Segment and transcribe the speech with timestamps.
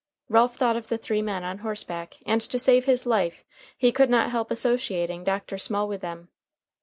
[0.29, 3.43] Ralph thought of the three men on horseback, and to save his life
[3.77, 5.59] he could not help associating Dr.
[5.59, 6.29] Small with them.